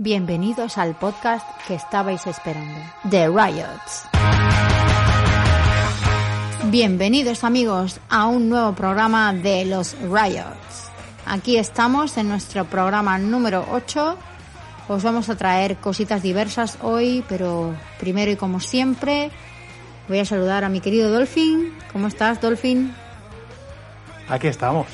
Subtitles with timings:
[0.00, 2.78] Bienvenidos al podcast que estabais esperando,
[3.10, 4.04] The Riots.
[6.70, 10.92] Bienvenidos amigos a un nuevo programa de los Riots.
[11.26, 14.16] Aquí estamos en nuestro programa número 8.
[14.86, 19.32] Os vamos a traer cositas diversas hoy, pero primero y como siempre
[20.06, 21.76] voy a saludar a mi querido Dolphin.
[21.92, 22.94] ¿Cómo estás, Dolphin?
[24.28, 24.86] Aquí estamos.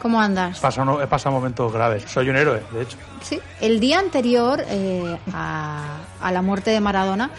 [0.00, 0.58] ¿Cómo andas?
[0.58, 2.04] He pasado momentos graves.
[2.06, 2.96] Soy un héroe, de hecho.
[3.22, 7.30] Sí, el día anterior eh, a, a, la muerte de Maradona,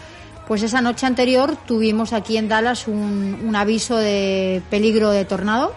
[0.46, 5.72] pues esa noche anterior tuvimos aquí en Dallas un, un, aviso de peligro de tornado.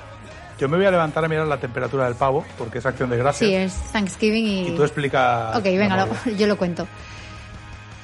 [0.59, 3.17] Yo me voy a levantar a mirar la temperatura del pavo, porque es acción de
[3.17, 3.49] gracias.
[3.49, 4.67] Sí, es Thanksgiving y...
[4.69, 5.57] Y tú explica...
[5.57, 6.85] Ok, venga, lo, yo lo cuento.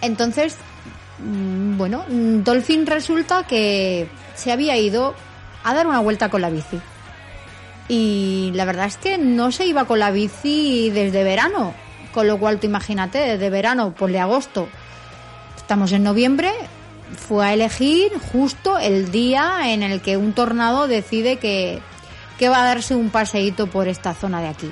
[0.01, 0.55] Entonces,
[1.19, 5.13] mm, bueno, Dolphin resulta que se había ido
[5.63, 6.79] a dar una vuelta con la bici
[7.89, 11.73] y la verdad es que no se iba con la bici desde verano,
[12.13, 14.69] con lo cual tú imagínate, desde verano, pues de agosto,
[15.57, 16.51] estamos en noviembre,
[17.17, 21.81] fue a elegir justo el día en el que un tornado decide que,
[22.37, 24.71] que va a darse un paseíto por esta zona de aquí.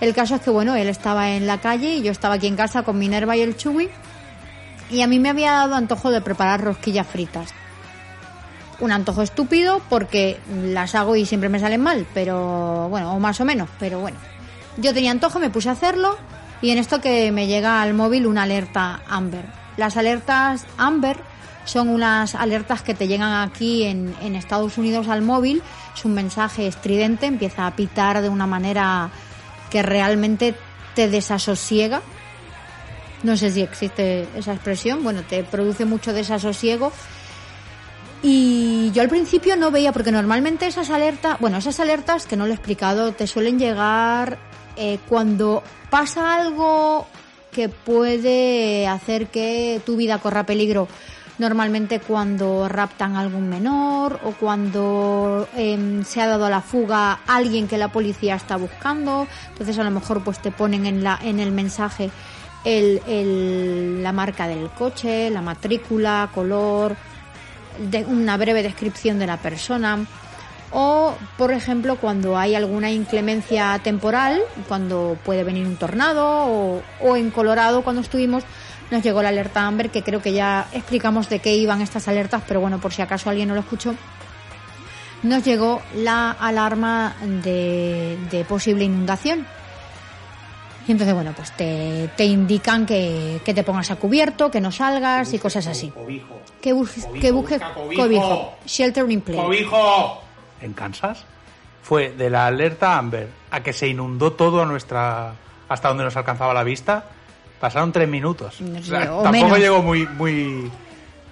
[0.00, 2.56] El caso es que, bueno, él estaba en la calle y yo estaba aquí en
[2.56, 3.90] casa con Minerva y el Chugui
[4.90, 7.52] y a mí me había dado antojo de preparar rosquillas fritas
[8.80, 13.40] un antojo estúpido porque las hago y siempre me salen mal, pero bueno, o más
[13.40, 14.18] o menos, pero bueno.
[14.76, 16.16] Yo tenía antojo, me puse a hacerlo
[16.62, 19.44] y en esto que me llega al móvil una alerta Amber.
[19.76, 21.18] Las alertas Amber
[21.64, 25.62] son unas alertas que te llegan aquí en, en Estados Unidos al móvil,
[25.96, 29.10] es un mensaje estridente, empieza a pitar de una manera
[29.70, 30.54] que realmente
[30.94, 32.02] te desasosiega.
[33.22, 36.90] No sé si existe esa expresión, bueno, te produce mucho desasosiego
[38.22, 42.46] y yo al principio no veía, porque normalmente esas alertas, bueno, esas alertas que no
[42.46, 44.38] lo he explicado, te suelen llegar
[44.76, 47.06] eh, cuando pasa algo
[47.50, 50.88] que puede hacer que tu vida corra peligro.
[51.38, 57.20] Normalmente cuando raptan a algún menor o cuando eh, se ha dado a la fuga
[57.26, 59.26] alguien que la policía está buscando.
[59.48, 62.10] Entonces a lo mejor pues te ponen en, la, en el mensaje
[62.64, 66.94] el, el, la marca del coche, la matrícula, color,
[67.78, 70.06] de una breve descripción de la persona
[70.72, 77.30] o, por ejemplo, cuando hay alguna inclemencia temporal, cuando puede venir un tornado o, en
[77.30, 78.44] Colorado cuando estuvimos
[78.90, 82.42] nos llegó la alerta Amber que creo que ya explicamos de qué iban estas alertas,
[82.46, 83.94] pero bueno, por si acaso alguien no lo escuchó,
[85.22, 87.14] nos llegó la alarma
[87.44, 89.46] de, de posible inundación.
[90.90, 94.72] Y entonces, bueno, pues te, te indican que, que, te pongas a cubierto, que no
[94.72, 95.90] salgas y cosas así.
[95.90, 96.40] Cobijo.
[96.60, 98.02] Que, busques, Cobijo, que busques busca cobijo.
[98.02, 98.52] cobijo.
[98.66, 99.40] Shelter in place.
[99.40, 100.20] ¡Cobijo!
[100.60, 101.24] En Kansas
[101.80, 105.32] fue de la alerta Amber a que se inundó todo a nuestra
[105.68, 107.04] hasta donde nos alcanzaba la vista.
[107.60, 108.60] Pasaron tres minutos.
[108.60, 109.58] No O sé, sea, o tampoco menos.
[109.60, 110.68] llegó muy muy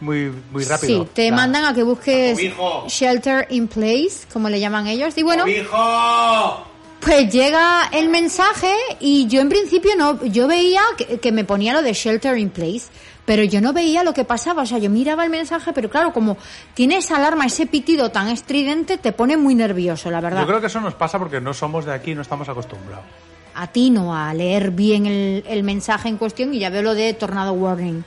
[0.01, 1.03] muy muy rápido.
[1.03, 2.39] Sí, te La- mandan a que busques
[2.87, 5.19] shelter in place, como le llaman ellos.
[5.19, 6.65] Y bueno, ¡Cobijo!
[7.01, 11.73] Pues llega el mensaje y yo en principio no, yo veía que, que me ponía
[11.73, 12.87] lo de shelter in place,
[13.25, 14.63] pero yo no veía lo que pasaba.
[14.63, 16.37] O sea, yo miraba el mensaje, pero claro, como
[16.75, 20.41] tiene esa alarma, ese pitido tan estridente, te pone muy nervioso, la verdad.
[20.41, 23.05] Yo creo que eso nos pasa porque no somos de aquí y no estamos acostumbrados.
[23.55, 27.53] atino a leer bien el, el mensaje en cuestión y ya veo lo de tornado
[27.53, 28.03] warning.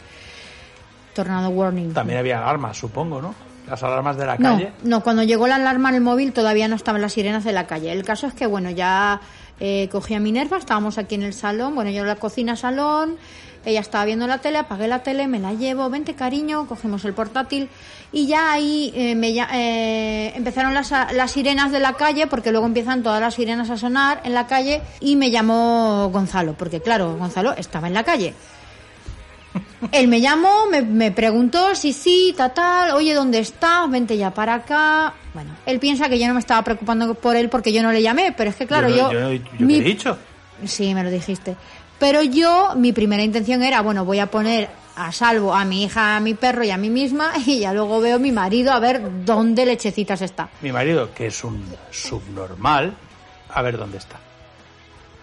[1.14, 1.94] Tornado warning.
[1.94, 3.36] También había alarmas, supongo, ¿no?
[3.70, 4.72] Las alarmas de la No, calle.
[4.84, 7.68] no, cuando llegó la alarma en el móvil todavía no estaban las sirenas de la
[7.68, 7.92] calle.
[7.92, 9.22] El caso es que, bueno, ya
[9.60, 13.18] eh, cogí a Minerva, estábamos aquí en el salón, bueno, yo en la cocina salón,
[13.64, 17.14] ella estaba viendo la tele, apagué la tele, me la llevo, vente cariño, cogemos el
[17.14, 17.70] portátil
[18.12, 22.66] y ya ahí eh, me, eh, empezaron las, las sirenas de la calle, porque luego
[22.66, 27.16] empiezan todas las sirenas a sonar en la calle y me llamó Gonzalo, porque claro,
[27.18, 28.34] Gonzalo estaba en la calle.
[29.92, 33.90] Él me llamó, me, me preguntó si sí, tal, tal, oye, ¿dónde estás?
[33.90, 35.14] Vente ya para acá.
[35.34, 38.02] Bueno, él piensa que yo no me estaba preocupando por él porque yo no le
[38.02, 39.12] llamé, pero es que claro, yo...
[39.12, 40.18] yo, yo, yo te mi- he dicho.
[40.66, 41.56] Sí, me lo dijiste.
[42.00, 46.16] Pero yo, mi primera intención era, bueno, voy a poner a salvo a mi hija,
[46.18, 48.80] a mi perro y a mí misma y ya luego veo a mi marido a
[48.80, 50.50] ver dónde lechecitas está.
[50.62, 52.94] Mi marido, que es un subnormal,
[53.50, 54.20] a ver dónde está.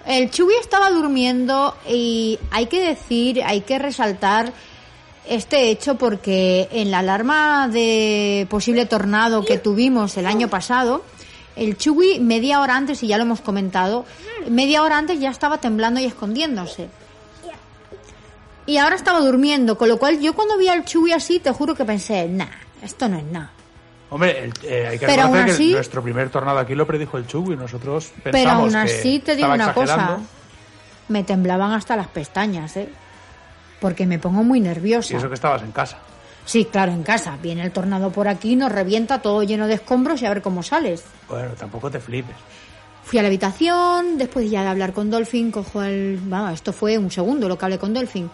[0.06, 4.52] El Chubby estaba durmiendo y hay que decir, hay que resaltar
[5.28, 11.04] este hecho porque en la alarma de posible tornado que tuvimos el año pasado,
[11.56, 14.06] el Chubby media hora antes, y ya lo hemos comentado,
[14.48, 16.88] media hora antes ya estaba temblando y escondiéndose.
[18.64, 21.74] Y ahora estaba durmiendo, con lo cual yo cuando vi al Chubby así, te juro
[21.74, 22.46] que pensé, nah,
[22.82, 23.57] esto no es nada.
[24.10, 27.18] Hombre, el- eh, hay que Pero reconocer que así- nuestro primer tornado aquí lo predijo
[27.18, 27.56] el Chugui.
[27.56, 30.18] Nosotros pensamos Pero aún que así te digo una cosa.
[31.08, 32.88] me temblaban hasta las pestañas, ¿eh?
[33.80, 35.14] Porque me pongo muy nerviosa.
[35.14, 35.98] Y eso que estabas en casa.
[36.44, 37.36] Sí, claro, en casa.
[37.42, 40.62] Viene el tornado por aquí, nos revienta todo lleno de escombros y a ver cómo
[40.62, 41.04] sales.
[41.28, 42.34] Bueno, tampoco te flipes.
[43.04, 46.18] Fui a la habitación, después ya de hablar con Dolphin, cojo el...
[46.24, 48.30] Vamos, esto fue un segundo lo que hablé con Dolphin.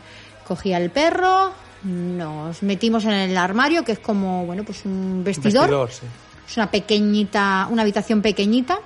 [0.46, 1.52] Cogí al perro,
[1.84, 5.62] nos metimos en el armario, que es como, bueno, pues un vestidor.
[5.69, 6.06] Vestidor, sí.
[6.48, 8.78] Es una pequeñita, una habitación pequeñita.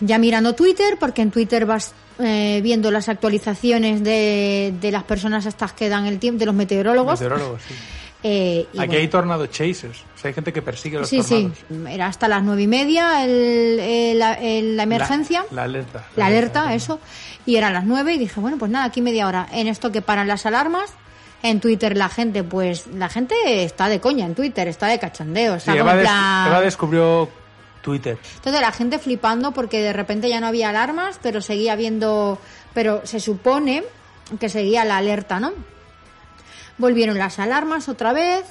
[0.00, 5.46] Ya mirando Twitter, porque en Twitter vas eh, viendo las actualizaciones de, de las personas
[5.46, 7.20] estas que dan el tiempo, de los meteorólogos.
[7.20, 7.74] Meteorólogos, sí.
[8.22, 9.98] Eh, Aquí bueno, hay tornado chasers.
[10.16, 11.94] O sea, hay gente que persigue los sí, sí, tornados.
[11.94, 15.44] era hasta las nueve y media el- el- la, el- la emergencia.
[15.50, 16.06] La, la alerta.
[16.16, 16.98] la alerta, eso.
[17.44, 19.46] Y eran las nueve y dije, bueno, pues nada, aquí media hora.
[19.52, 20.92] En esto que paran las alarmas,
[21.42, 23.34] en Twitter la gente, pues la gente
[23.64, 27.28] está de coña en Twitter, está de cachondeo, Sí, está como Eva, plan- Eva descubrió
[27.82, 28.18] Twitter.
[28.36, 32.38] Entonces la gente flipando porque de repente ya no había alarmas, pero seguía habiendo,
[32.74, 33.84] pero se supone
[34.40, 35.52] que seguía la alerta, ¿no?
[36.78, 38.44] Volvieron las alarmas otra vez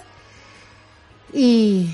[1.34, 1.90] y,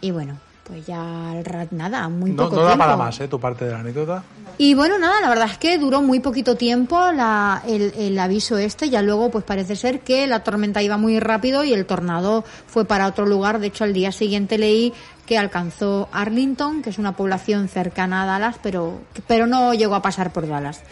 [0.00, 2.84] y bueno, pues ya al rat nada, muy No, poco no da tiempo.
[2.84, 3.28] para más, ¿eh?
[3.28, 4.22] Tu parte de la anécdota.
[4.58, 8.56] Y bueno, nada, la verdad es que duró muy poquito tiempo la- el, el aviso
[8.58, 8.88] este.
[8.90, 12.84] Ya luego, pues parece ser que la tormenta iba muy rápido y el tornado fue
[12.84, 13.58] para otro lugar.
[13.58, 14.92] De hecho, al día siguiente leí
[15.26, 20.02] que alcanzó Arlington, que es una población cercana a Dallas, pero, pero no llegó a
[20.02, 20.82] pasar por Dallas.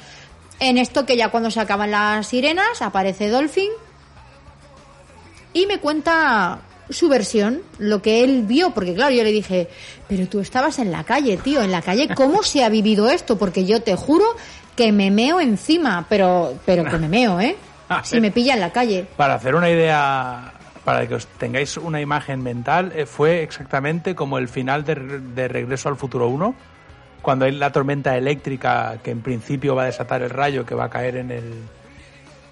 [0.59, 3.71] En esto que ya cuando se acaban las sirenas, aparece Dolphin
[5.53, 9.69] y me cuenta su versión, lo que él vio, porque claro, yo le dije,
[10.09, 13.39] pero tú estabas en la calle, tío, en la calle, ¿cómo se ha vivido esto?
[13.39, 14.25] Porque yo te juro
[14.77, 17.57] que me meo encima, pero, pero que me meo, ¿eh?
[18.05, 19.05] Si me pilla en la calle.
[19.17, 20.53] Para hacer una idea,
[20.85, 25.49] para que os tengáis una imagen mental, eh, fue exactamente como el final de, de
[25.49, 26.55] Regreso al Futuro 1,
[27.21, 30.85] cuando hay la tormenta eléctrica que en principio va a desatar el rayo que va
[30.85, 31.53] a caer en el,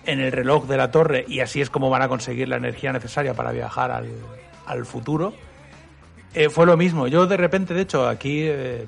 [0.08, 2.93] en el reloj de la torre y así es como van a conseguir la energía
[2.94, 5.34] necesaria para viajar al, futuro.
[6.32, 7.08] Eh, fue lo mismo.
[7.08, 8.87] Yo de repente, de hecho, aquí eh,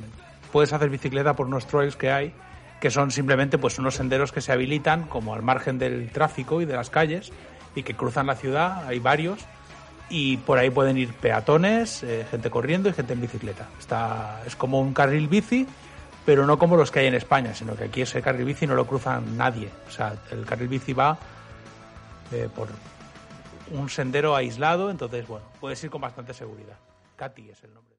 [0.51, 2.33] puedes hacer bicicleta por unos trails que hay,
[2.81, 6.65] que son simplemente pues unos senderos que se habilitan como al margen del tráfico y
[6.65, 7.33] de las calles
[7.75, 8.87] y que cruzan la ciudad.
[8.87, 9.41] Hay varios
[10.09, 13.69] y por ahí pueden ir peatones, eh, gente corriendo y gente en bicicleta.
[13.79, 15.67] Está, es como un carril bici,
[16.25, 18.75] pero no como los que hay en España, sino que aquí ese carril bici no
[18.75, 19.71] lo cruzan nadie.
[19.89, 21.19] O sea, el carril bici va
[22.33, 22.69] eh, por
[23.73, 26.77] un sendero aislado, entonces, bueno, puedes ir con bastante seguridad.
[27.17, 27.97] Katy es el nombre.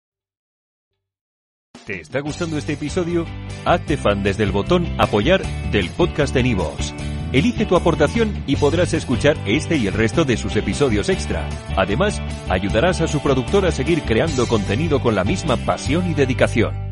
[1.86, 3.26] ¿Te está gustando este episodio?
[3.66, 5.42] Hazte fan desde el botón Apoyar
[5.72, 6.94] del podcast de Nivos.
[7.34, 11.48] Elige tu aportación y podrás escuchar este y el resto de sus episodios extra.
[11.78, 16.91] Además, ayudarás a su productor a seguir creando contenido con la misma pasión y dedicación.